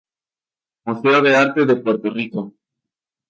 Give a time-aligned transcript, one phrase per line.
[0.87, 2.39] Museo de Arte de Puerto Rico